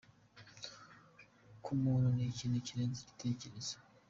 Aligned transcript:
Ku 1.63 1.71
muntu, 1.81 2.07
ni 2.15 2.23
ikintu 2.31 2.57
kirenze 2.67 2.99
ibitekerezo. 3.01 3.75